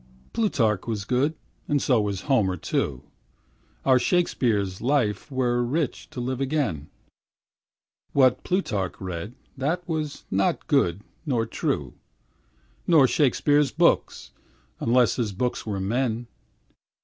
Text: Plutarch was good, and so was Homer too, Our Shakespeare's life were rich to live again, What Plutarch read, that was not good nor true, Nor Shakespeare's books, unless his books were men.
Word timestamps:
Plutarch 0.33 0.87
was 0.87 1.05
good, 1.05 1.35
and 1.67 1.79
so 1.79 2.01
was 2.01 2.21
Homer 2.21 2.57
too, 2.57 3.03
Our 3.85 3.99
Shakespeare's 3.99 4.81
life 4.81 5.29
were 5.31 5.63
rich 5.63 6.09
to 6.09 6.19
live 6.19 6.41
again, 6.41 6.89
What 8.11 8.43
Plutarch 8.43 8.95
read, 8.99 9.35
that 9.55 9.87
was 9.87 10.23
not 10.31 10.65
good 10.65 11.03
nor 11.23 11.45
true, 11.45 11.93
Nor 12.87 13.07
Shakespeare's 13.07 13.69
books, 13.71 14.31
unless 14.79 15.17
his 15.17 15.33
books 15.33 15.67
were 15.67 15.79
men. 15.79 16.25